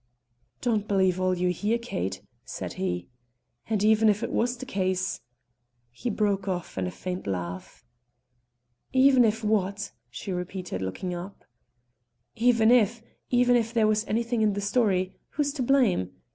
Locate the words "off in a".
6.47-6.89